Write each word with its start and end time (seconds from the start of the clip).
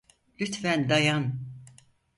Lütfen 0.39 0.89
dayan. 0.89 1.39